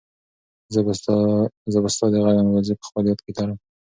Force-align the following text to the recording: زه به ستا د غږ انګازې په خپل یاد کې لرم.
زه 0.73 0.79
به 1.83 1.87
ستا 1.95 2.05
د 2.11 2.15
غږ 2.23 2.37
انګازې 2.43 2.73
په 2.79 2.85
خپل 2.89 3.03
یاد 3.09 3.19
کې 3.25 3.31
لرم. 3.37 3.57